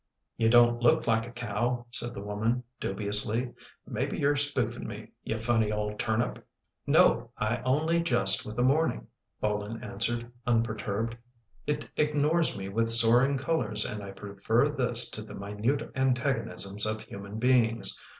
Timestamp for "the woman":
2.15-2.63